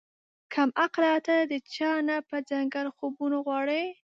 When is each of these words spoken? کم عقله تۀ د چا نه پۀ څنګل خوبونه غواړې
کم 0.53 0.69
عقله 0.83 1.13
تۀ 1.25 1.35
د 1.51 1.53
چا 1.73 1.91
نه 2.07 2.17
پۀ 2.27 2.37
څنګل 2.49 2.87
خوبونه 2.97 3.37
غواړې 3.45 3.83